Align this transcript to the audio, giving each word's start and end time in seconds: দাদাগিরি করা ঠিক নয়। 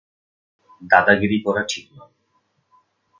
দাদাগিরি 0.81 1.37
করা 1.45 1.61
ঠিক 1.69 1.85
নয়। 1.91 2.13